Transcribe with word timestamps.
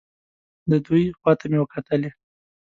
د 0.69 0.71
دوی 0.85 1.03
خوا 1.19 1.31
ته 1.39 1.45
مې 1.51 1.57
وکتلې. 1.61 2.09